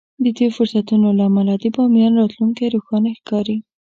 [0.23, 3.57] د دې فرصتونو له امله د باميان راتلونکی روښانه ښکاري.